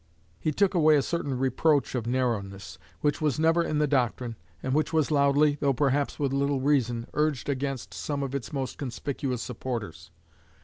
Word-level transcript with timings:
He 0.39 0.51
took 0.51 0.73
away 0.73 0.95
a 0.95 1.03
certain 1.03 1.37
reproach 1.37 1.93
of 1.93 2.07
narrowness, 2.07 2.79
which 3.01 3.21
was 3.21 3.39
never 3.39 3.61
in 3.61 3.77
the 3.77 3.85
doctrine, 3.85 4.35
and 4.63 4.73
which 4.73 4.91
was 4.91 5.11
loudly, 5.11 5.59
though 5.61 5.73
perhaps 5.73 6.17
with 6.17 6.33
little 6.33 6.59
reason, 6.59 7.05
urged 7.13 7.49
against 7.49 7.93
some 7.93 8.23
of 8.23 8.33
its 8.33 8.51
most 8.51 8.79
conspicuous 8.79 9.43
supporters. 9.43 10.09